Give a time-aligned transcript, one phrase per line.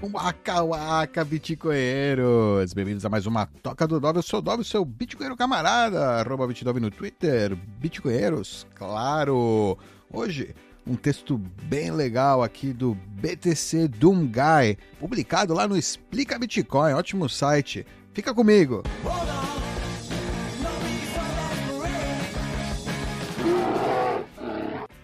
[0.00, 2.72] Waka waka, bitcoinheiros!
[2.72, 4.20] Bem-vindos a mais uma Toca do Dove.
[4.20, 6.20] Eu sou o Dove, seu bitcoinheiro camarada.
[6.20, 7.56] Arroba bitdove no Twitter.
[7.80, 9.76] Bitcoinheiros, claro!
[10.08, 10.54] Hoje,
[10.86, 16.92] um texto bem legal aqui do BTC Doom Guy, publicado lá no Explica Bitcoin.
[16.92, 17.84] Ótimo site.
[18.14, 18.84] Fica comigo!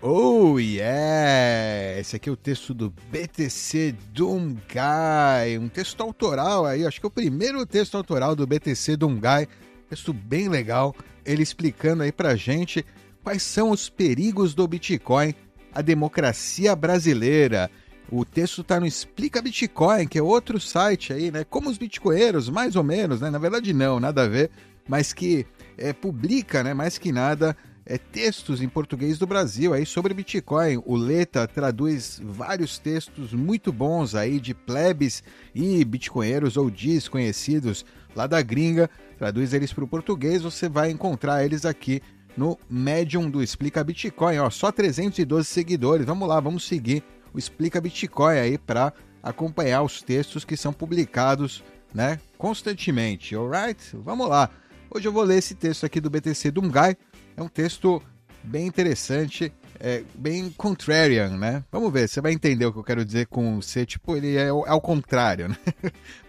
[0.07, 1.99] Oh yeah!
[1.99, 7.09] Esse aqui é o texto do BTC Guy, um texto autoral aí, acho que é
[7.09, 9.49] o primeiro texto autoral do BTC Guy,
[9.89, 12.85] texto bem legal, ele explicando aí pra gente
[13.23, 15.35] quais são os perigos do Bitcoin,
[15.75, 17.71] a democracia brasileira.
[18.13, 21.45] O texto está no Explica Bitcoin, que é outro site aí, né?
[21.45, 23.31] Como os bitcoinheiros, mais ou menos, né?
[23.31, 24.51] Na verdade não, nada a ver,
[24.87, 25.47] mas que
[25.79, 30.83] é, publica, né, mais que nada, é, textos em português do Brasil aí sobre Bitcoin.
[30.87, 35.23] O Leta traduz vários textos muito bons aí de plebes
[35.55, 38.89] e bitcoinheiros ou desconhecidos lá da gringa.
[39.19, 42.01] Traduz eles para o português, você vai encontrar eles aqui
[42.37, 44.39] no Medium do Explica Bitcoin.
[44.39, 46.07] Ó, só 312 seguidores.
[46.07, 51.63] Vamos lá, vamos seguir o Explica Bitcoin aí para acompanhar os textos que são publicados
[51.93, 53.37] né, constantemente.
[53.37, 53.97] Alright?
[53.97, 54.51] Vamos lá.
[54.91, 56.97] Hoje eu vou ler esse texto aqui do BTC Dungai
[57.37, 58.03] é um texto
[58.43, 61.65] bem interessante, é, bem contrarian, né?
[61.73, 64.49] Vamos ver, você vai entender o que eu quero dizer com ser, tipo, ele é,
[64.49, 65.57] ao contrário, né?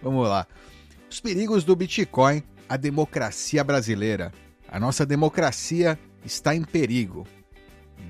[0.02, 0.46] Vamos lá.
[1.10, 4.32] Os perigos do Bitcoin, a democracia brasileira.
[4.68, 7.26] A nossa democracia está em perigo.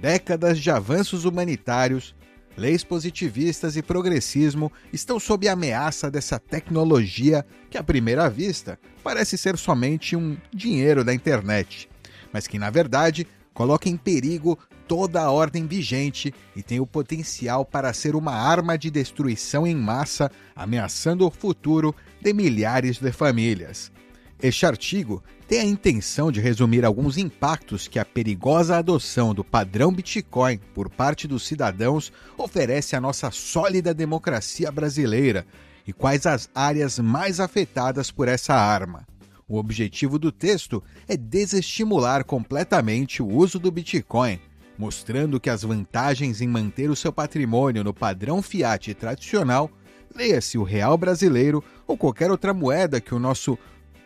[0.00, 2.14] Décadas de avanços humanitários,
[2.56, 9.36] leis positivistas e progressismo estão sob a ameaça dessa tecnologia que, à primeira vista, parece
[9.36, 11.88] ser somente um dinheiro da internet
[12.36, 17.64] mas que na verdade coloca em perigo toda a ordem vigente e tem o potencial
[17.64, 23.90] para ser uma arma de destruição em massa, ameaçando o futuro de milhares de famílias.
[24.38, 29.90] Este artigo tem a intenção de resumir alguns impactos que a perigosa adoção do padrão
[29.90, 35.46] Bitcoin por parte dos cidadãos oferece à nossa sólida democracia brasileira
[35.86, 39.06] e quais as áreas mais afetadas por essa arma.
[39.48, 44.40] O objetivo do texto é desestimular completamente o uso do Bitcoin,
[44.76, 49.70] mostrando que as vantagens em manter o seu patrimônio no padrão fiat tradicional,
[50.12, 53.56] leia-se o real brasileiro ou qualquer outra moeda que o nosso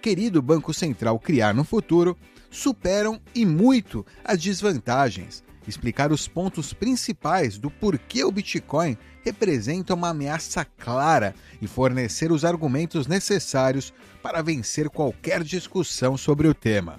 [0.03, 2.19] querido Banco Central criar no futuro,
[2.51, 5.43] superam e muito as desvantagens.
[5.67, 8.95] Explicar os pontos principais do porquê o Bitcoin
[9.25, 13.93] representa uma ameaça clara e fornecer os argumentos necessários
[14.23, 16.99] para vencer qualquer discussão sobre o tema.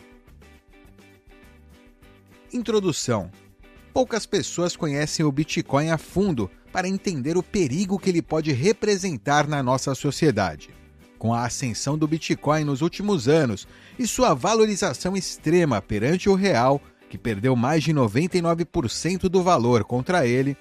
[2.53, 3.31] Introdução:
[3.93, 9.47] Poucas pessoas conhecem o Bitcoin a fundo para entender o perigo que ele pode representar
[9.47, 10.69] na nossa sociedade.
[11.17, 13.67] Com a ascensão do Bitcoin nos últimos anos
[13.99, 20.25] e sua valorização extrema perante o real, que perdeu mais de 99% do valor contra
[20.25, 20.57] ele,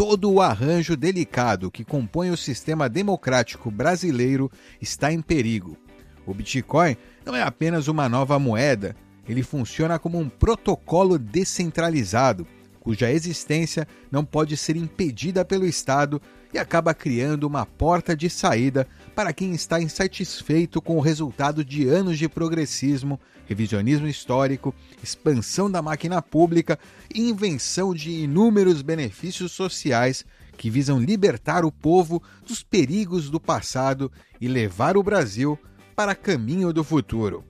[0.00, 4.50] todo o arranjo delicado que compõe o sistema democrático brasileiro
[4.80, 5.76] está em perigo.
[6.24, 8.96] O Bitcoin não é apenas uma nova moeda,
[9.28, 12.46] ele funciona como um protocolo descentralizado,
[12.80, 16.18] cuja existência não pode ser impedida pelo Estado
[16.52, 21.88] e acaba criando uma porta de saída para quem está insatisfeito com o resultado de
[21.88, 26.78] anos de progressismo, revisionismo histórico, expansão da máquina pública
[27.14, 30.24] e invenção de inúmeros benefícios sociais
[30.56, 35.58] que visam libertar o povo dos perigos do passado e levar o Brasil
[35.96, 37.44] para caminho do futuro.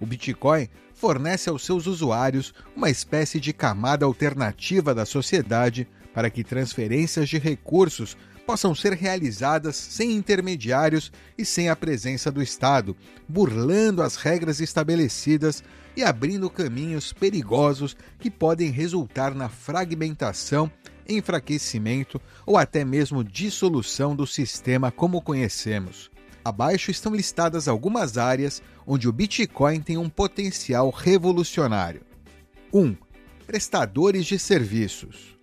[0.00, 6.42] O Bitcoin fornece aos seus usuários uma espécie de camada alternativa da sociedade para que
[6.42, 8.16] transferências de recursos
[8.50, 12.96] possam ser realizadas sem intermediários e sem a presença do Estado,
[13.28, 15.62] burlando as regras estabelecidas
[15.96, 20.68] e abrindo caminhos perigosos que podem resultar na fragmentação,
[21.08, 26.10] enfraquecimento ou até mesmo dissolução do sistema como conhecemos.
[26.44, 32.02] Abaixo estão listadas algumas áreas onde o Bitcoin tem um potencial revolucionário.
[32.74, 32.96] 1.
[33.46, 35.38] Prestadores de serviços.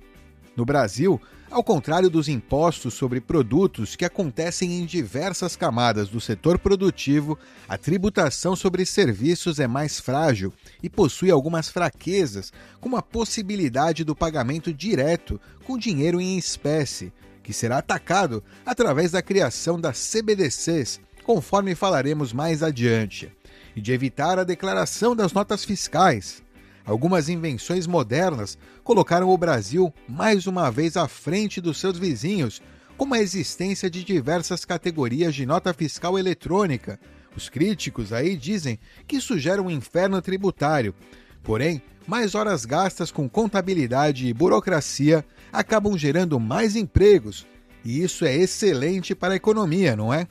[0.58, 6.60] No Brasil, ao contrário dos impostos sobre produtos que acontecem em diversas camadas do setor
[6.60, 10.54] produtivo, a tributação sobre serviços é mais frágil
[10.84, 12.52] e possui algumas fraquezas,
[12.82, 19.22] como a possibilidade do pagamento direto com dinheiro em espécie, que será atacado através da
[19.22, 23.32] criação das CBDCs, conforme falaremos mais adiante,
[23.76, 26.44] e de evitar a declaração das notas fiscais.
[26.88, 32.62] Algumas invenções modernas colocaram o Brasil mais uma vez à frente dos seus vizinhos,
[32.96, 36.98] como a existência de diversas categorias de nota fiscal eletrônica.
[37.36, 40.96] Os críticos aí dizem que isso gera um inferno tributário.
[41.44, 47.46] Porém, mais horas gastas com contabilidade e burocracia acabam gerando mais empregos,
[47.84, 50.26] e isso é excelente para a economia, não é?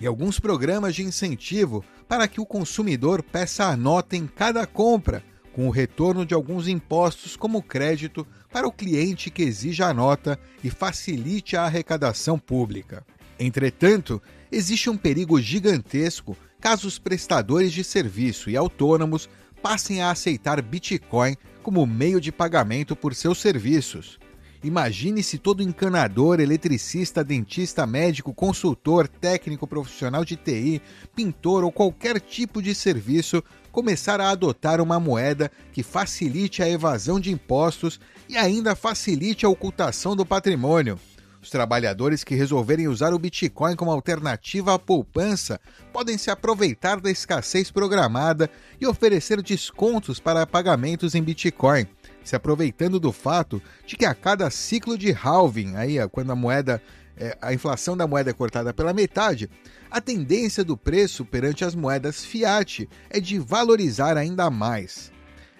[0.00, 5.22] E alguns programas de incentivo para que o consumidor peça a nota em cada compra,
[5.56, 10.38] com o retorno de alguns impostos como crédito para o cliente que exija a nota
[10.62, 13.02] e facilite a arrecadação pública.
[13.40, 14.20] Entretanto,
[14.52, 19.30] existe um perigo gigantesco caso os prestadores de serviço e autônomos
[19.62, 24.18] passem a aceitar Bitcoin como meio de pagamento por seus serviços.
[24.66, 30.82] Imagine se todo encanador, eletricista, dentista, médico, consultor, técnico profissional de TI,
[31.14, 37.20] pintor ou qualquer tipo de serviço começar a adotar uma moeda que facilite a evasão
[37.20, 40.98] de impostos e ainda facilite a ocultação do patrimônio.
[41.40, 45.60] Os trabalhadores que resolverem usar o Bitcoin como alternativa à poupança
[45.92, 51.86] podem se aproveitar da escassez programada e oferecer descontos para pagamentos em Bitcoin
[52.26, 56.82] se aproveitando do fato de que a cada ciclo de halving, aí quando a moeda
[57.16, 59.48] é, a inflação da moeda é cortada pela metade,
[59.90, 65.10] a tendência do preço perante as moedas fiat é de valorizar ainda mais.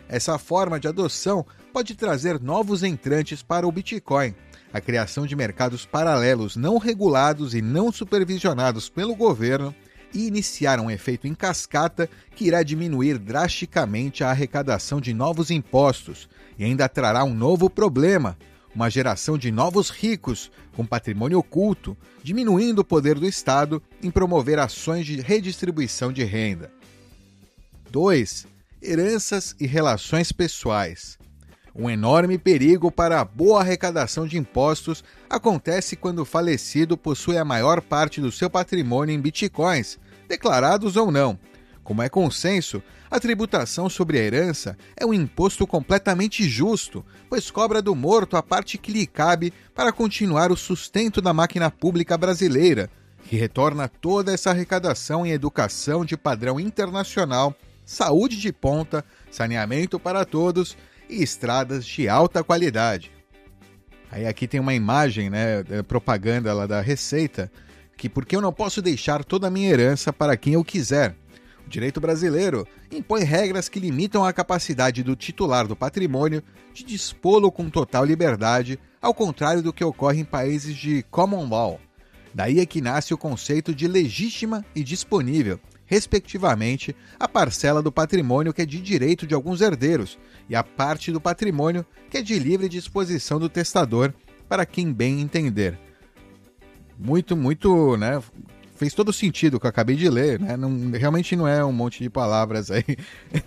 [0.09, 4.35] Essa forma de adoção pode trazer novos entrantes para o Bitcoin,
[4.73, 9.75] a criação de mercados paralelos não regulados e não supervisionados pelo governo
[10.13, 16.29] e iniciar um efeito em cascata que irá diminuir drasticamente a arrecadação de novos impostos,
[16.59, 18.37] e ainda trará um novo problema:
[18.75, 24.59] uma geração de novos ricos com patrimônio oculto, diminuindo o poder do Estado em promover
[24.59, 26.71] ações de redistribuição de renda.
[27.91, 28.47] 2.
[28.83, 31.19] Heranças e relações pessoais.
[31.79, 37.45] Um enorme perigo para a boa arrecadação de impostos acontece quando o falecido possui a
[37.45, 41.39] maior parte do seu patrimônio em bitcoins, declarados ou não,
[41.87, 47.83] como é consenso, a tributação sobre a herança é um imposto completamente justo, pois cobra
[47.83, 52.91] do morto a parte que lhe cabe para continuar o sustento da máquina pública brasileira,
[53.29, 60.25] que retorna toda essa arrecadação em educação de padrão internacional, saúde de ponta, saneamento para
[60.25, 60.77] todos
[61.09, 63.11] e estradas de alta qualidade.
[64.11, 67.51] Aí aqui tem uma imagem, né, propaganda lá da Receita,
[67.97, 71.17] que porque eu não posso deixar toda a minha herança para quem eu quiser.
[71.67, 76.43] O direito brasileiro impõe regras que limitam a capacidade do titular do patrimônio
[76.73, 81.81] de dispô-lo com total liberdade, ao contrário do que ocorre em países de common law.
[82.33, 88.53] Daí é que nasce o conceito de legítima e disponível, respectivamente, a parcela do patrimônio
[88.53, 90.19] que é de direito de alguns herdeiros
[90.49, 94.13] e a parte do patrimônio que é de livre disposição do testador,
[94.49, 95.79] para quem bem entender.
[96.99, 98.23] Muito, muito, né?
[98.77, 100.57] fez todo sentido o que eu acabei de ler, né?
[100.57, 102.85] Não, realmente não é um monte de palavras aí.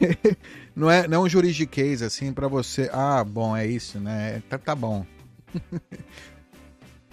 [0.75, 2.89] não, é, não é um juridiquês assim para você.
[2.91, 4.41] Ah, bom, é isso, né?
[4.49, 5.05] Tá, tá bom.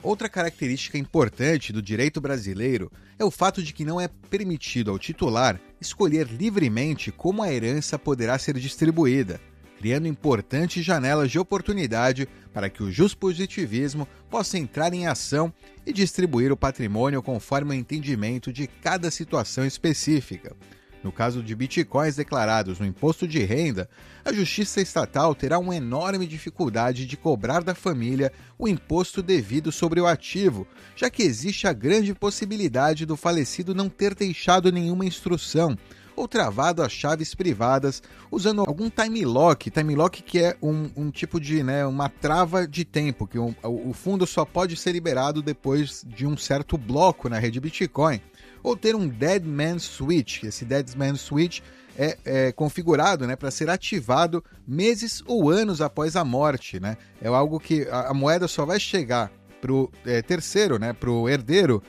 [0.02, 4.98] Outra característica importante do direito brasileiro é o fato de que não é permitido ao
[4.98, 9.40] titular escolher livremente como a herança poderá ser distribuída
[9.76, 15.52] criando importantes janelas de oportunidade para que o positivismo possa entrar em ação
[15.84, 20.56] e distribuir o patrimônio conforme o entendimento de cada situação específica.
[21.02, 23.88] No caso de bitcoins declarados no imposto de renda,
[24.24, 30.00] a Justiça Estatal terá uma enorme dificuldade de cobrar da família o imposto devido sobre
[30.00, 35.76] o ativo, já que existe a grande possibilidade do falecido não ter deixado nenhuma instrução
[36.16, 41.10] ou travado as chaves privadas usando algum time lock, time lock que é um, um
[41.10, 45.42] tipo de, né, uma trava de tempo, que um, o fundo só pode ser liberado
[45.42, 48.20] depois de um certo bloco na rede Bitcoin,
[48.66, 50.42] ou ter um Dead Man Switch.
[50.42, 51.60] Esse Dead Man Switch
[51.96, 56.80] é, é configurado né, para ser ativado meses ou anos após a morte.
[56.80, 56.96] Né?
[57.22, 59.30] É algo que a, a moeda só vai chegar
[59.60, 61.80] para o é, terceiro, né, para o herdeiro,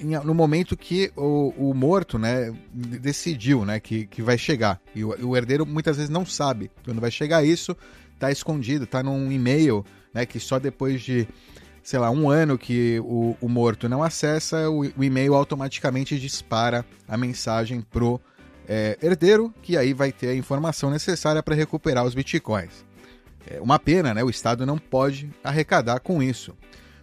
[0.00, 4.80] no momento que o, o, morto, né, decidiu, né, que, que vai chegar.
[4.94, 7.76] E o, o, herdeiro muitas vezes não sabe quando vai chegar isso,
[8.18, 9.84] tá escondido, tá num e-mail,
[10.14, 11.26] né, que só depois de,
[11.82, 16.84] sei lá, um ano que o, o morto não acessa, o, o, e-mail automaticamente dispara
[17.08, 18.20] a mensagem pro
[18.68, 22.84] é, herdeiro, que aí vai ter a informação necessária para recuperar os bitcoins.
[23.46, 24.22] É uma pena, né?
[24.22, 26.54] O Estado não pode arrecadar com isso.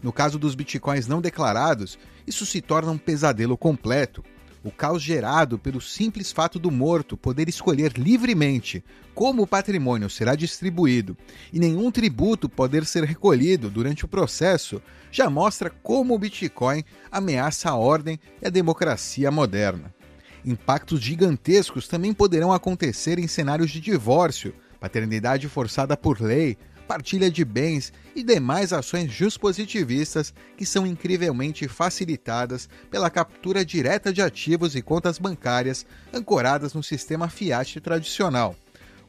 [0.01, 4.24] No caso dos bitcoins não declarados, isso se torna um pesadelo completo.
[4.67, 8.83] O caos gerado pelo simples fato do morto poder escolher livremente
[9.15, 11.15] como o patrimônio será distribuído
[11.53, 17.69] e nenhum tributo poder ser recolhido durante o processo já mostra como o Bitcoin ameaça
[17.69, 19.95] a ordem e a democracia moderna.
[20.43, 26.57] Impactos gigantescos também poderão acontecer em cenários de divórcio, paternidade forçada por lei,
[26.88, 34.22] partilha de bens e demais ações positivistas que são incrivelmente facilitadas pela captura direta de
[34.22, 38.56] ativos e contas bancárias ancoradas no sistema fiat tradicional.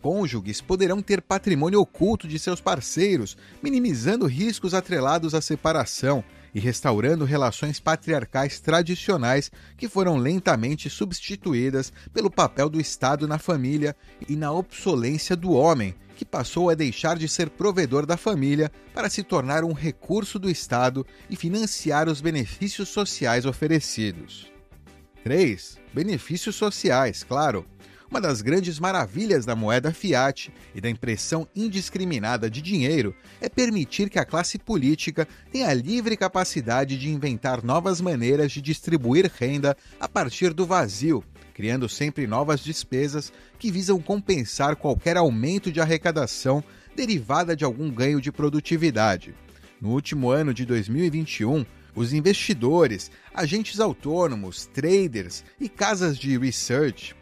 [0.03, 7.25] Cônjuges poderão ter patrimônio oculto de seus parceiros, minimizando riscos atrelados à separação e restaurando
[7.25, 13.95] relações patriarcais tradicionais que foram lentamente substituídas pelo papel do Estado na família
[14.29, 19.09] e na obsolência do homem, que passou a deixar de ser provedor da família para
[19.09, 24.51] se tornar um recurso do Estado e financiar os benefícios sociais oferecidos.
[25.23, 25.79] 3.
[25.95, 27.65] Benefícios sociais, claro.
[28.11, 34.11] Uma das grandes maravilhas da moeda fiat e da impressão indiscriminada de dinheiro é permitir
[34.11, 39.77] que a classe política tenha a livre capacidade de inventar novas maneiras de distribuir renda
[40.01, 41.23] a partir do vazio
[41.59, 46.63] criando sempre novas despesas que visam compensar qualquer aumento de arrecadação
[46.95, 49.35] derivada de algum ganho de produtividade.
[49.81, 57.17] No último ano de 2021, os investidores, agentes autônomos, traders e casas de research,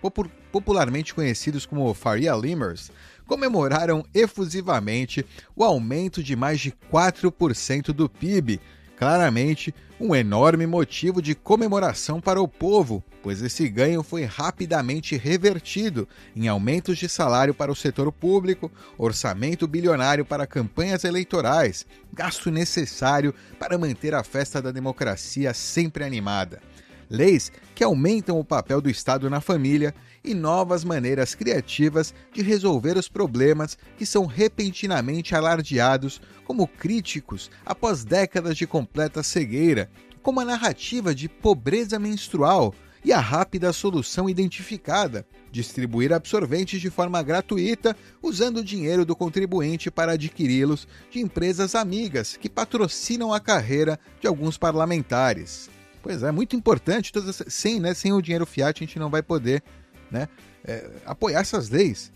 [0.53, 2.91] popularmente conhecidos como Faria Limers,
[3.27, 5.25] comemoraram efusivamente
[5.57, 8.61] o aumento de mais de 4% do PIB
[8.97, 16.09] Claramente, um enorme motivo de comemoração para o povo, pois esse ganho foi rapidamente revertido
[16.35, 23.35] em aumentos de salário para o setor público, orçamento bilionário para campanhas eleitorais, gasto necessário
[23.59, 26.63] para manter a festa da democracia sempre animada.
[27.09, 29.95] Leis que aumentam o papel do Estado na família
[30.27, 38.05] e novas maneiras criativas de resolver os problemas que são repentinamente alardeados como críticos após
[38.05, 39.89] décadas de completa cegueira,
[40.23, 47.23] como a narrativa de pobreza menstrual e a rápida solução identificada: distribuir absorventes de forma
[47.23, 53.99] gratuita usando o dinheiro do contribuinte para adquiri-los de empresas amigas que patrocinam a carreira
[54.21, 55.71] de alguns parlamentares.
[56.03, 57.13] Pois é, muito importante.
[57.13, 59.63] Todas, sem, né, sem o dinheiro fiat, a gente não vai poder
[60.11, 60.29] né,
[60.65, 62.13] é, apoiar essas leis.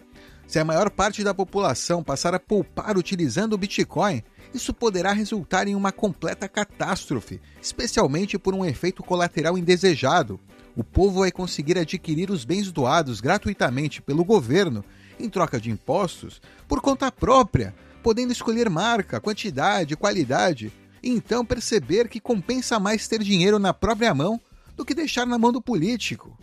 [0.47, 5.69] Se a maior parte da população passar a poupar utilizando o Bitcoin, isso poderá resultar
[5.69, 10.41] em uma completa catástrofe, especialmente por um efeito colateral indesejado.
[10.77, 14.85] O povo vai conseguir adquirir os bens doados gratuitamente pelo governo,
[15.21, 22.09] em troca de impostos, por conta própria, podendo escolher marca, quantidade, qualidade, e então perceber
[22.09, 24.41] que compensa mais ter dinheiro na própria mão
[24.77, 26.37] do que deixar na mão do político.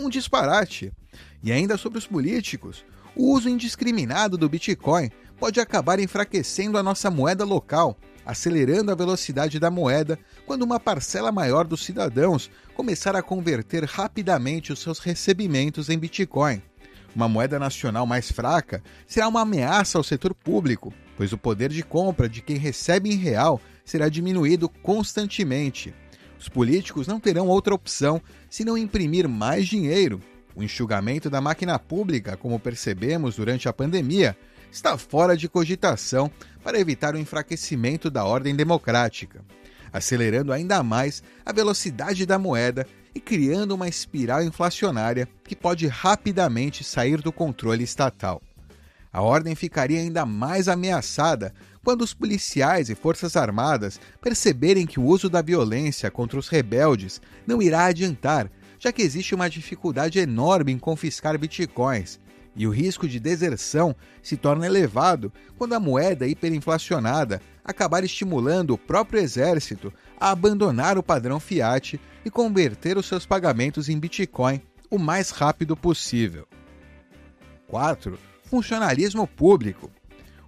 [0.00, 0.90] Um disparate.
[1.42, 7.10] E ainda sobre os políticos, o uso indiscriminado do Bitcoin pode acabar enfraquecendo a nossa
[7.10, 13.22] moeda local, acelerando a velocidade da moeda quando uma parcela maior dos cidadãos começar a
[13.22, 16.62] converter rapidamente os seus recebimentos em Bitcoin.
[17.14, 21.82] Uma moeda nacional mais fraca será uma ameaça ao setor público, pois o poder de
[21.82, 25.92] compra de quem recebe em real será diminuído constantemente.
[26.40, 30.22] Os políticos não terão outra opção senão imprimir mais dinheiro.
[30.56, 34.34] O enxugamento da máquina pública, como percebemos durante a pandemia,
[34.72, 36.30] está fora de cogitação
[36.64, 39.44] para evitar o enfraquecimento da ordem democrática,
[39.92, 46.82] acelerando ainda mais a velocidade da moeda e criando uma espiral inflacionária que pode rapidamente
[46.82, 48.40] sair do controle estatal.
[49.12, 51.52] A ordem ficaria ainda mais ameaçada
[51.84, 57.20] quando os policiais e forças armadas perceberem que o uso da violência contra os rebeldes
[57.46, 62.18] não irá adiantar, já que existe uma dificuldade enorme em confiscar bitcoins,
[62.54, 68.78] e o risco de deserção se torna elevado quando a moeda hiperinflacionada acabar estimulando o
[68.78, 74.60] próprio exército a abandonar o padrão fiat e converter os seus pagamentos em Bitcoin
[74.90, 76.46] o mais rápido possível.
[77.68, 78.18] 4.
[78.42, 79.90] Funcionalismo público.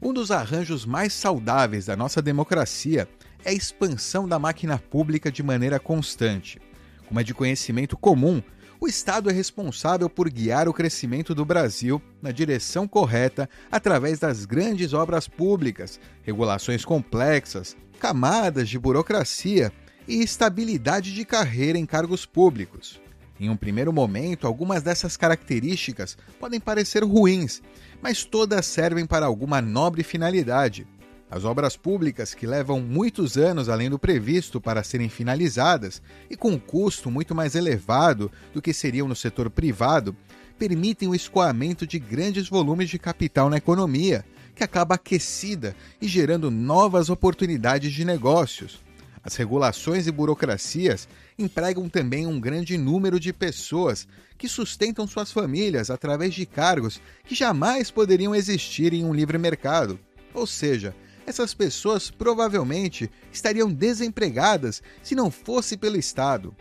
[0.04, 3.08] Um dos arranjos mais saudáveis da nossa democracia
[3.44, 6.60] é a expansão da máquina pública de maneira constante.
[7.06, 8.42] Como é de conhecimento comum,
[8.80, 14.44] o Estado é responsável por guiar o crescimento do Brasil na direção correta através das
[14.44, 19.72] grandes obras públicas, regulações complexas, camadas de burocracia
[20.08, 23.00] e estabilidade de carreira em cargos públicos.
[23.42, 27.60] Em um primeiro momento, algumas dessas características podem parecer ruins,
[28.02, 30.86] mas todas servem para alguma nobre finalidade.
[31.30, 36.50] As obras públicas, que levam muitos anos além do previsto para serem finalizadas e com
[36.50, 40.14] um custo muito mais elevado do que seriam no setor privado,
[40.58, 46.50] permitem o escoamento de grandes volumes de capital na economia, que acaba aquecida e gerando
[46.50, 48.82] novas oportunidades de negócios.
[49.24, 55.90] As regulações e burocracias empregam também um grande número de pessoas que sustentam suas famílias
[55.90, 59.98] através de cargos que jamais poderiam existir em um livre mercado.
[60.34, 66.54] Ou seja, essas pessoas provavelmente estariam desempregadas se não fosse pelo Estado.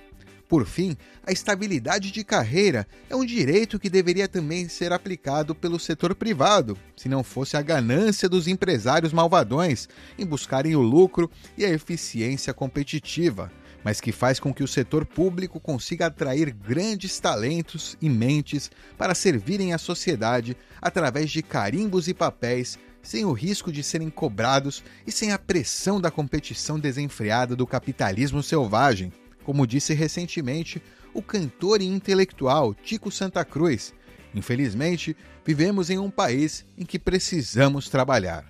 [0.51, 5.79] Por fim, a estabilidade de carreira é um direito que deveria também ser aplicado pelo
[5.79, 9.88] setor privado, se não fosse a ganância dos empresários malvadões
[10.20, 13.50] em buscarem o lucro e a eficiência competitiva,
[13.81, 19.15] mas que faz com que o setor público consiga atrair grandes talentos e mentes para
[19.15, 25.13] servirem à sociedade através de carimbos e papéis sem o risco de serem cobrados e
[25.13, 30.81] sem a pressão da competição desenfreada do capitalismo selvagem, como disse recentemente
[31.13, 33.93] o cantor e intelectual Tico Santa Cruz.
[34.33, 38.45] Infelizmente, vivemos em um país em que precisamos trabalhar.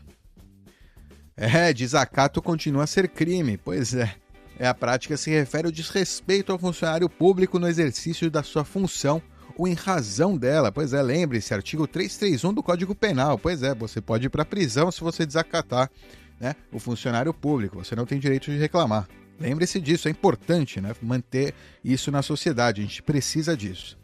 [1.35, 4.15] É, desacato continua a ser crime, pois é.
[4.59, 9.19] É a prática se refere ao desrespeito ao funcionário público no exercício da sua função
[9.57, 10.71] ou em razão dela.
[10.71, 13.39] Pois é, lembre-se, artigo 331 do Código Penal.
[13.39, 15.89] Pois é, você pode ir para prisão se você desacatar
[16.39, 17.83] né, o funcionário público.
[17.83, 19.07] Você não tem direito de reclamar.
[19.41, 23.97] Lembre-se disso, é importante né, manter isso na sociedade, a gente precisa disso.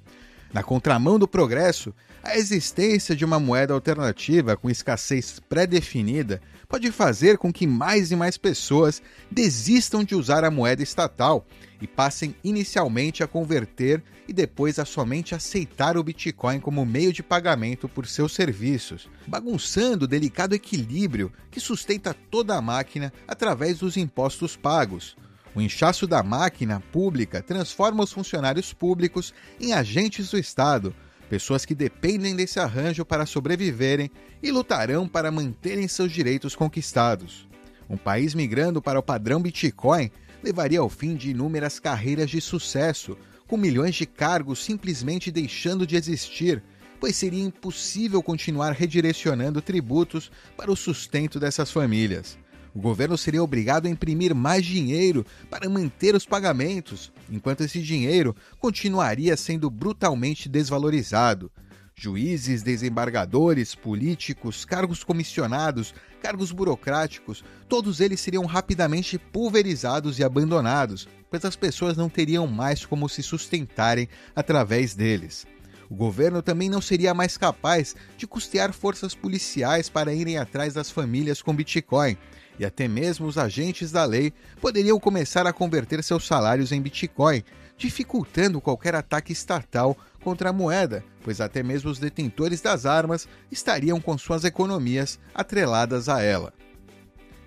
[0.51, 7.37] Na contramão do progresso, a existência de uma moeda alternativa com escassez pré-definida pode fazer
[7.37, 11.45] com que mais e mais pessoas desistam de usar a moeda estatal
[11.79, 17.21] e passem inicialmente a converter e depois a somente aceitar o Bitcoin como meio de
[17.21, 23.95] pagamento por seus serviços, bagunçando o delicado equilíbrio que sustenta toda a máquina através dos
[23.97, 25.15] impostos pagos
[25.57, 30.95] o inchaço da máquina pública transforma os funcionários públicos em agentes do Estado,
[31.31, 34.11] pessoas que dependem desse arranjo para sobreviverem
[34.43, 37.47] e lutarão para manterem seus direitos conquistados.
[37.89, 40.11] Um país migrando para o padrão Bitcoin
[40.43, 45.95] levaria ao fim de inúmeras carreiras de sucesso, com milhões de cargos simplesmente deixando de
[45.95, 46.61] existir,
[46.99, 52.37] pois seria impossível continuar redirecionando tributos para o sustento dessas famílias.
[52.77, 58.35] O governo seria obrigado a imprimir mais dinheiro para manter os pagamentos, enquanto esse dinheiro
[58.59, 61.51] continuaria sendo brutalmente desvalorizado.
[61.95, 71.43] Juízes, desembargadores, políticos, cargos comissionados, cargos burocráticos, todos eles seriam rapidamente pulverizados e abandonados, pois
[71.45, 75.47] as pessoas não teriam mais como se sustentarem através deles.
[75.89, 80.91] O governo também não seria mais capaz de custear forças policiais para irem atrás das
[80.91, 82.15] famílias com Bitcoin,
[82.59, 87.43] e até mesmo os agentes da lei poderiam começar a converter seus salários em Bitcoin,
[87.77, 94.01] dificultando qualquer ataque estatal contra a moeda, pois até mesmo os detentores das armas estariam
[94.01, 96.53] com suas economias atreladas a ela.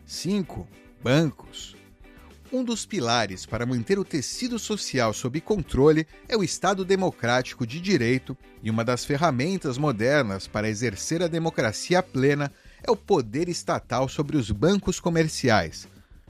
[0.06, 0.66] 5.
[1.02, 1.76] Bancos.
[2.52, 7.80] Um dos pilares para manter o tecido social sob controle é o Estado democrático de
[7.80, 14.08] direito, e uma das ferramentas modernas para exercer a democracia plena é o poder estatal
[14.08, 15.88] sobre os bancos comerciais,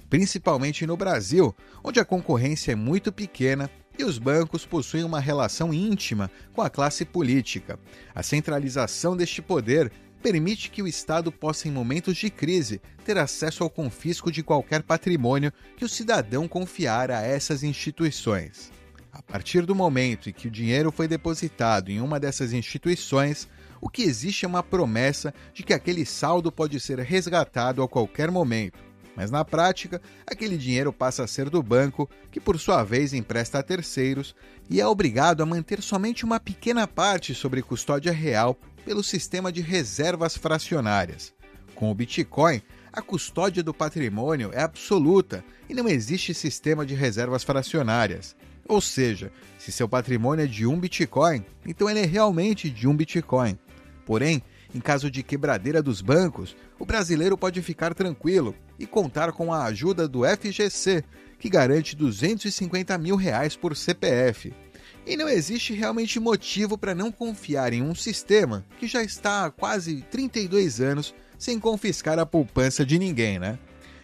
[0.09, 5.73] principalmente no Brasil, onde a concorrência é muito pequena e os bancos possuem uma relação
[5.73, 7.79] íntima com a classe política.
[8.15, 13.63] A centralização deste poder permite que o Estado possa, em momentos de crise, ter acesso
[13.63, 18.71] ao confisco de qualquer patrimônio que o cidadão confiar a essas instituições.
[19.13, 23.49] A partir do momento em que o dinheiro foi depositado em uma dessas instituições,
[23.81, 28.31] o que existe é uma promessa de que aquele saldo pode ser resgatado a qualquer
[28.31, 28.79] momento.
[29.17, 33.59] Mas na prática, aquele dinheiro passa a ser do banco, que por sua vez empresta
[33.59, 34.35] a terceiros
[34.69, 39.61] e é obrigado a manter somente uma pequena parte sobre custódia real pelo sistema de
[39.61, 41.35] reservas fracionárias.
[41.75, 47.43] Com o Bitcoin, a custódia do patrimônio é absoluta e não existe sistema de reservas
[47.43, 48.37] fracionárias.
[48.71, 52.97] Ou seja, se seu patrimônio é de um Bitcoin, então ele é realmente de um
[52.97, 53.59] Bitcoin.
[54.07, 54.41] Porém,
[54.73, 59.65] em caso de quebradeira dos bancos, o brasileiro pode ficar tranquilo e contar com a
[59.65, 61.03] ajuda do FGC,
[61.41, 64.55] que garante 250 mil reais por CPF.
[65.05, 69.51] E não existe realmente motivo para não confiar em um sistema que já está há
[69.51, 73.59] quase 32 anos sem confiscar a poupança de ninguém, né?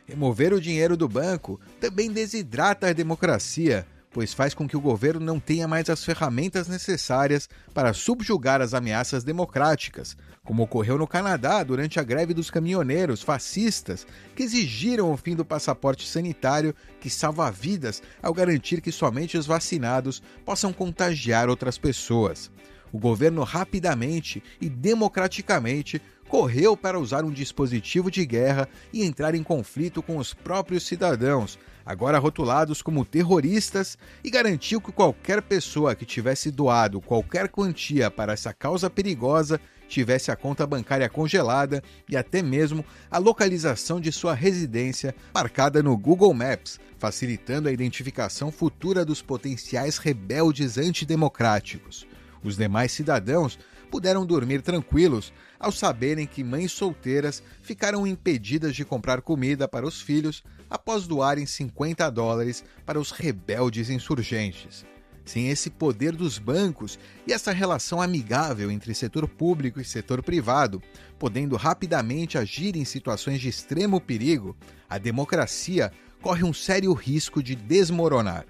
[0.06, 5.20] Remover o dinheiro do banco também desidrata a democracia, pois faz com que o governo
[5.20, 11.62] não tenha mais as ferramentas necessárias para subjugar as ameaças democráticas, como ocorreu no Canadá
[11.62, 17.50] durante a greve dos caminhoneiros fascistas, que exigiram o fim do passaporte sanitário que salva
[17.50, 22.50] vidas ao garantir que somente os vacinados possam contagiar outras pessoas.
[22.90, 29.42] O governo rapidamente e democraticamente correu para usar um dispositivo de guerra e entrar em
[29.42, 36.04] conflito com os próprios cidadãos, agora rotulados como terroristas, e garantiu que qualquer pessoa que
[36.04, 42.42] tivesse doado qualquer quantia para essa causa perigosa tivesse a conta bancária congelada e até
[42.42, 49.22] mesmo a localização de sua residência marcada no Google Maps, facilitando a identificação futura dos
[49.22, 52.06] potenciais rebeldes antidemocráticos.
[52.42, 53.58] Os demais cidadãos
[53.90, 60.00] puderam dormir tranquilos ao saberem que mães solteiras ficaram impedidas de comprar comida para os
[60.00, 64.84] filhos após doarem 50 dólares para os rebeldes insurgentes.
[65.24, 70.80] Sem esse poder dos bancos e essa relação amigável entre setor público e setor privado,
[71.18, 74.56] podendo rapidamente agir em situações de extremo perigo,
[74.88, 75.90] a democracia
[76.22, 78.46] corre um sério risco de desmoronar.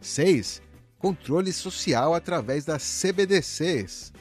[0.00, 0.62] 6
[0.98, 4.12] controle social através das CBDCs.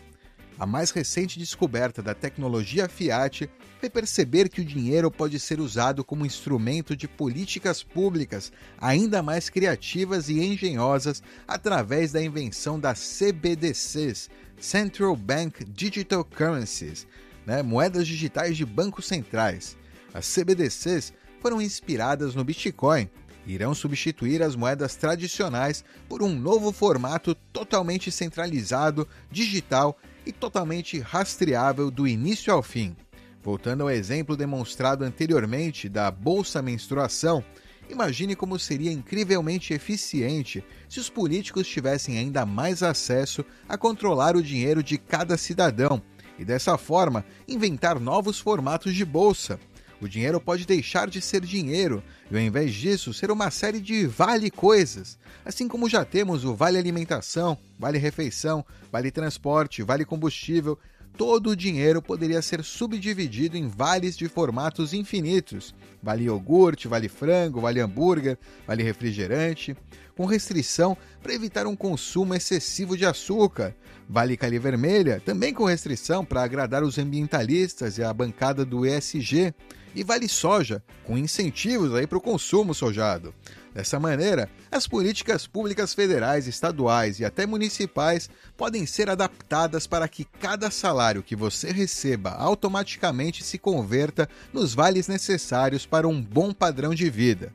[0.60, 6.04] A mais recente descoberta da tecnologia Fiat foi perceber que o dinheiro pode ser usado
[6.04, 14.30] como instrumento de políticas públicas ainda mais criativas e engenhosas através da invenção das CBDCs
[14.60, 17.06] Central Bank Digital Currencies
[17.48, 19.78] né, moedas digitais de bancos centrais.
[20.14, 23.10] As CBDCs foram inspiradas no Bitcoin
[23.48, 31.90] irão substituir as moedas tradicionais por um novo formato totalmente centralizado, digital e totalmente rastreável
[31.90, 32.96] do início ao fim.
[33.42, 37.44] Voltando ao exemplo demonstrado anteriormente da bolsa menstruação,
[37.90, 44.44] imagine como seria incrivelmente eficiente se os políticos tivessem ainda mais acesso a controlar o
[44.44, 46.02] dinheiro de cada cidadão
[46.38, 49.58] e dessa forma inventar novos formatos de bolsa
[50.02, 54.06] o dinheiro pode deixar de ser dinheiro e, ao invés disso, ser uma série de
[54.06, 60.78] vale-coisas, assim como já temos o vale alimentação, vale refeição, vale transporte, vale combustível.
[61.18, 67.60] Todo o dinheiro poderia ser subdividido em vales de formatos infinitos: vale iogurte, vale frango,
[67.60, 69.76] vale hambúrguer, vale refrigerante,
[70.16, 73.74] com restrição para evitar um consumo excessivo de açúcar.
[74.10, 79.54] Vale Cali Vermelha, também com restrição para agradar os ambientalistas e a bancada do ESG
[79.98, 83.34] e Vale Soja, com incentivos aí para o consumo sojado.
[83.74, 90.24] Dessa maneira, as políticas públicas federais, estaduais e até municipais podem ser adaptadas para que
[90.24, 96.94] cada salário que você receba automaticamente se converta nos vales necessários para um bom padrão
[96.94, 97.52] de vida.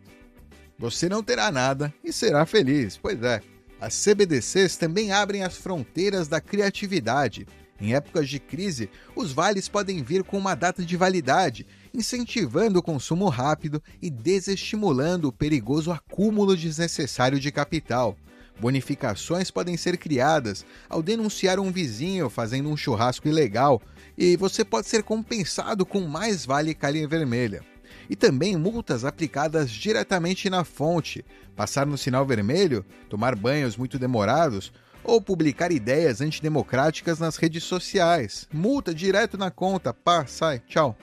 [0.77, 3.41] Você não terá nada e será feliz, pois é.
[3.81, 7.47] As CBDCs também abrem as fronteiras da criatividade.
[7.81, 12.83] Em épocas de crise, os vales podem vir com uma data de validade incentivando o
[12.83, 18.17] consumo rápido e desestimulando o perigoso acúmulo desnecessário de capital.
[18.61, 23.81] Bonificações podem ser criadas ao denunciar um vizinho fazendo um churrasco ilegal
[24.17, 27.65] e você pode ser compensado com mais vale calha vermelha.
[28.09, 31.25] E também multas aplicadas diretamente na fonte,
[31.57, 34.73] passar no sinal vermelho, tomar banhos muito demorados
[35.05, 38.47] ou publicar ideias antidemocráticas nas redes sociais.
[38.53, 40.97] Multa direto na conta, pá, sai, tchau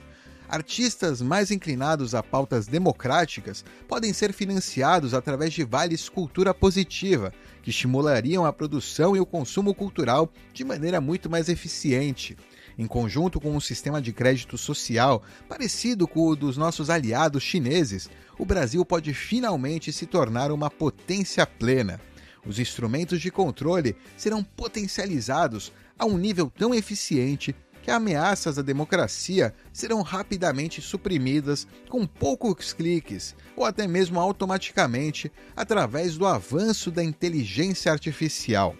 [0.50, 7.32] artistas mais inclinados a pautas democráticas podem ser financiados através de vales cultura positiva,
[7.62, 12.36] que estimulariam a produção e o consumo cultural de maneira muito mais eficiente.
[12.76, 18.10] Em conjunto com um sistema de crédito social parecido com o dos nossos aliados chineses,
[18.36, 22.00] o Brasil pode finalmente se tornar uma potência plena.
[22.44, 29.54] Os instrumentos de controle serão potencializados a um nível tão eficiente que ameaças à democracia
[29.72, 37.90] serão rapidamente suprimidas com poucos cliques ou até mesmo automaticamente através do avanço da inteligência
[37.90, 38.76] artificial.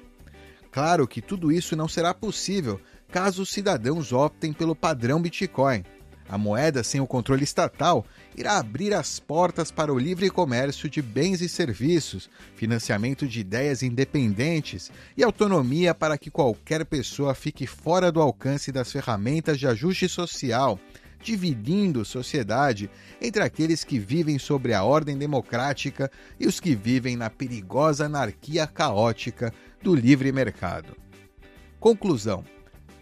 [0.70, 5.84] Claro que tudo isso não será possível caso os cidadãos optem pelo padrão Bitcoin.
[6.30, 11.02] A moeda sem o controle estatal irá abrir as portas para o livre comércio de
[11.02, 18.12] bens e serviços, financiamento de ideias independentes e autonomia para que qualquer pessoa fique fora
[18.12, 20.78] do alcance das ferramentas de ajuste social,
[21.20, 22.88] dividindo sociedade
[23.20, 28.68] entre aqueles que vivem sobre a ordem democrática e os que vivem na perigosa anarquia
[28.68, 30.96] caótica do livre mercado.
[31.80, 32.44] Conclusão: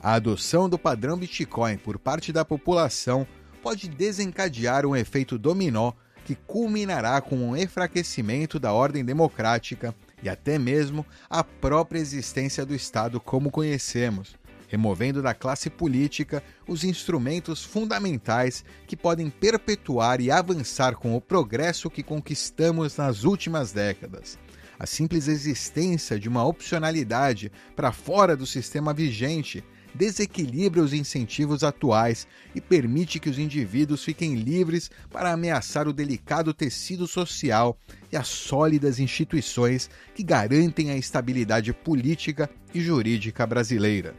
[0.01, 3.27] a adoção do padrão Bitcoin por parte da população
[3.63, 5.93] pode desencadear um efeito dominó
[6.25, 12.75] que culminará com um enfraquecimento da ordem democrática e até mesmo a própria existência do
[12.75, 14.37] Estado como conhecemos,
[14.69, 21.91] removendo da classe política os instrumentos fundamentais que podem perpetuar e avançar com o progresso
[21.91, 24.39] que conquistamos nas últimas décadas.
[24.79, 29.65] A simples existência de uma opcionalidade para fora do sistema vigente
[29.99, 36.55] desequilibra os incentivos atuais e permite que os indivíduos fiquem livres para ameaçar o delicado
[36.55, 37.77] tecido social
[38.13, 44.15] e as sólidas instituições que garantem a estabilidade política e jurídica brasileira.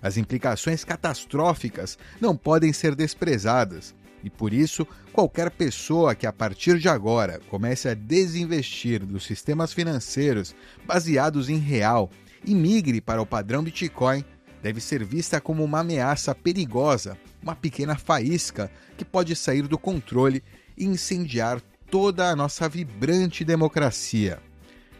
[0.00, 3.94] As implicações catastróficas não podem ser desprezadas.
[4.22, 9.72] E por isso, qualquer pessoa que a partir de agora comece a desinvestir dos sistemas
[9.72, 10.54] financeiros
[10.86, 12.10] baseados em real
[12.46, 14.24] e migre para o padrão Bitcoin
[14.64, 20.42] deve ser vista como uma ameaça perigosa, uma pequena faísca que pode sair do controle
[20.74, 24.40] e incendiar toda a nossa vibrante democracia.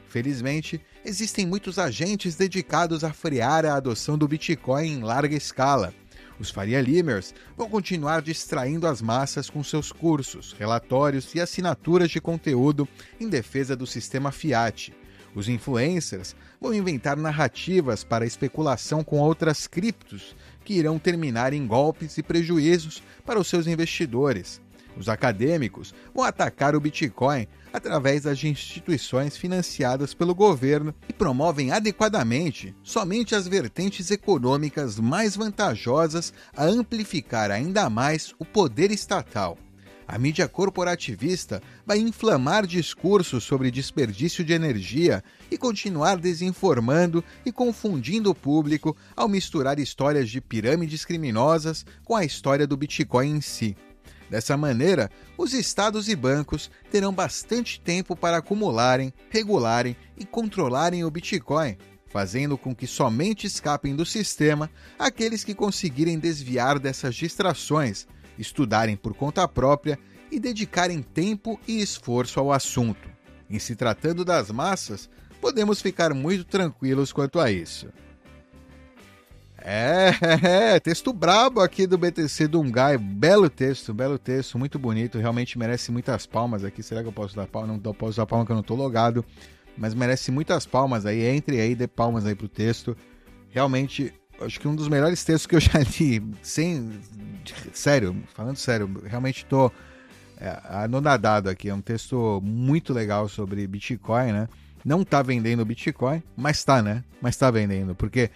[0.06, 5.94] Felizmente, existem muitos agentes dedicados a frear a adoção do Bitcoin em larga escala.
[6.38, 12.20] Os Faria Limers vão continuar distraindo as massas com seus cursos, relatórios e assinaturas de
[12.20, 12.86] conteúdo
[13.18, 14.92] em defesa do sistema Fiat
[15.34, 22.16] os influencers vão inventar narrativas para especulação com outras criptos que irão terminar em golpes
[22.16, 24.60] e prejuízos para os seus investidores.
[24.96, 32.74] Os acadêmicos vão atacar o Bitcoin através das instituições financiadas pelo governo e promovem adequadamente
[32.84, 39.58] somente as vertentes econômicas mais vantajosas a amplificar ainda mais o poder estatal.
[40.06, 48.30] A mídia corporativista vai inflamar discursos sobre desperdício de energia e continuar desinformando e confundindo
[48.30, 53.74] o público ao misturar histórias de pirâmides criminosas com a história do Bitcoin em si.
[54.28, 61.10] Dessa maneira, os estados e bancos terão bastante tempo para acumularem, regularem e controlarem o
[61.10, 68.06] Bitcoin, fazendo com que somente escapem do sistema aqueles que conseguirem desviar dessas distrações
[68.38, 69.98] estudarem por conta própria
[70.30, 73.08] e dedicarem tempo e esforço ao assunto.
[73.48, 75.08] Em se tratando das massas,
[75.40, 77.88] podemos ficar muito tranquilos quanto a isso.
[79.58, 80.10] É,
[80.74, 82.98] é, texto brabo aqui do BTC Dungai.
[82.98, 85.18] Belo texto, belo texto, muito bonito.
[85.18, 86.82] Realmente merece muitas palmas aqui.
[86.82, 87.68] Será que eu posso dar palma?
[87.68, 89.24] Não posso dar palma que eu não estou logado.
[89.76, 91.24] Mas merece muitas palmas aí.
[91.24, 92.96] Entre aí, dê palmas aí pro texto.
[93.48, 96.90] Realmente acho que um dos melhores textos que eu já li, sem.
[97.72, 99.70] Sério, falando sério, realmente tô
[100.38, 101.68] é, anonadado aqui.
[101.68, 104.48] É um texto muito legal sobre Bitcoin, né?
[104.84, 107.02] Não tá vendendo Bitcoin, mas tá, né?
[107.20, 108.30] Mas tá vendendo, porque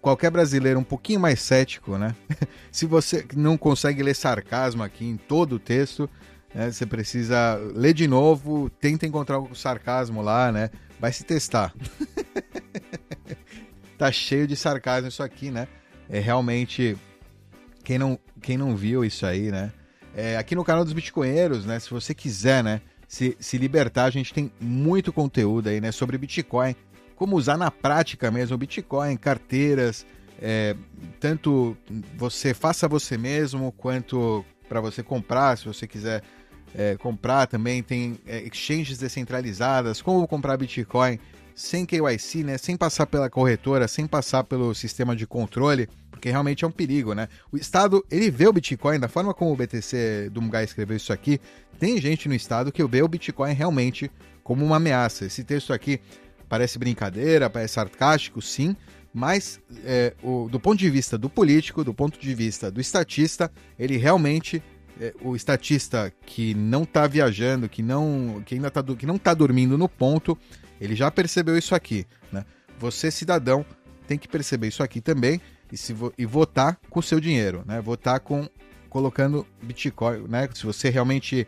[0.00, 2.14] qualquer brasileiro um pouquinho mais cético, né?
[2.70, 6.08] Se você não consegue ler sarcasmo aqui em todo o texto,
[6.54, 6.70] né?
[6.70, 10.70] você precisa ler de novo, tenta encontrar o sarcasmo lá, né?
[11.00, 11.74] Vai se testar.
[14.00, 15.68] tá cheio de sarcasmo isso aqui, né?
[16.08, 16.96] É realmente
[17.84, 19.70] quem não, quem não viu isso aí, né?
[20.16, 21.78] É, aqui no canal dos Bitcoinheiros, né?
[21.78, 22.80] Se você quiser, né?
[23.06, 25.92] Se, se libertar, a gente tem muito conteúdo aí, né?
[25.92, 26.74] Sobre Bitcoin,
[27.14, 30.06] como usar na prática mesmo Bitcoin, carteiras,
[30.40, 30.74] é,
[31.20, 31.76] tanto
[32.16, 36.22] você faça você mesmo, quanto para você comprar, se você quiser
[36.74, 41.18] é, comprar também, tem é, exchanges descentralizadas, como comprar Bitcoin
[41.60, 46.64] sem KYC, né, sem passar pela corretora, sem passar pelo sistema de controle, porque realmente
[46.64, 47.28] é um perigo, né?
[47.52, 51.38] O Estado, ele vê o Bitcoin, da forma como o BTC Dumgai escreveu isso aqui,
[51.78, 54.10] tem gente no Estado que vê o Bitcoin realmente
[54.42, 55.26] como uma ameaça.
[55.26, 56.00] Esse texto aqui
[56.48, 58.74] parece brincadeira, parece sarcástico, sim,
[59.12, 63.52] mas é, o, do ponto de vista do político, do ponto de vista do estatista,
[63.78, 64.62] ele realmente
[65.22, 69.78] o estatista que não está viajando, que não que ainda está que não tá dormindo
[69.78, 70.36] no ponto,
[70.80, 72.44] ele já percebeu isso aqui, né?
[72.78, 73.64] Você, cidadão,
[74.06, 75.40] tem que perceber isso aqui também
[75.72, 77.80] e, se e votar com o seu dinheiro, né?
[77.80, 78.48] Votar com
[78.88, 80.48] colocando Bitcoin, né?
[80.52, 81.46] Se você realmente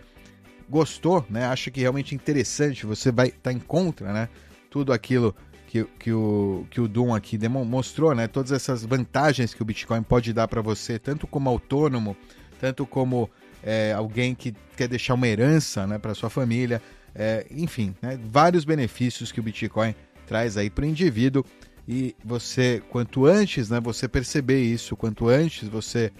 [0.68, 1.44] gostou, né?
[1.46, 4.28] Acha que realmente é interessante, você vai estar tá em contra, né?
[4.70, 5.34] Tudo aquilo
[5.66, 8.28] que, que, o, que o Doom aqui demonstrou, né?
[8.28, 12.16] Todas essas vantagens que o Bitcoin pode dar para você, tanto como autônomo,
[12.60, 13.28] tanto como
[13.62, 16.82] é, alguém que quer deixar uma herança né, para sua família,
[17.14, 19.94] é, enfim, né, vários benefícios que o Bitcoin
[20.26, 21.44] traz aí para o indivíduo.
[21.86, 26.12] E você, quanto antes né, você perceber isso, quanto antes você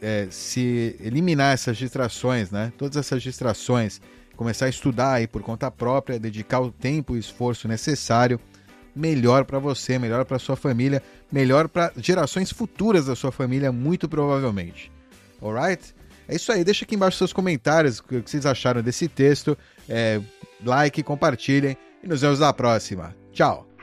[0.00, 4.00] é, se eliminar essas distrações, né, todas essas distrações,
[4.36, 8.40] começar a estudar aí por conta própria, dedicar o tempo e esforço necessário,
[8.94, 14.08] melhor para você, melhor para sua família, melhor para gerações futuras da sua família, muito
[14.08, 14.90] provavelmente.
[15.42, 15.93] Alright?
[16.28, 19.56] É isso aí, deixa aqui embaixo seus comentários, o que vocês acharam desse texto.
[19.88, 20.20] É,
[20.64, 23.14] like, compartilhem e nos vemos na próxima.
[23.32, 23.73] Tchau!